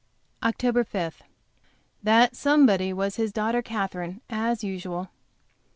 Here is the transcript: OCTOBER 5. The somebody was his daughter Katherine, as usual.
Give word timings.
OCTOBER 0.41 0.83
5. 0.83 1.21
The 2.01 2.31
somebody 2.33 2.91
was 2.91 3.17
his 3.17 3.31
daughter 3.31 3.61
Katherine, 3.61 4.21
as 4.31 4.63
usual. 4.63 5.11